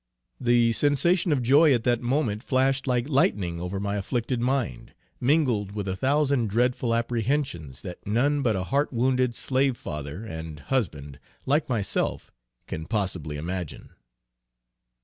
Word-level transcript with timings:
The 0.39 0.73
sensation 0.73 1.31
of 1.31 1.43
joy 1.43 1.75
at 1.75 1.83
that 1.83 2.01
moment 2.01 2.41
flashed 2.41 2.87
like 2.87 3.07
lightning 3.07 3.61
over 3.61 3.79
my 3.79 3.97
afflicted 3.97 4.39
mind, 4.41 4.95
mingled 5.19 5.73
with 5.75 5.87
a 5.87 5.95
thousand 5.95 6.49
dreadful 6.49 6.95
apprehensions, 6.95 7.81
that 7.83 8.03
none 8.07 8.41
but 8.41 8.55
a 8.55 8.63
heart 8.63 8.91
wounded 8.91 9.35
slave 9.35 9.77
father 9.77 10.25
and 10.25 10.59
husband 10.59 11.19
like 11.45 11.69
myself 11.69 12.31
can 12.65 12.87
possibly 12.87 13.37
imagine. 13.37 13.91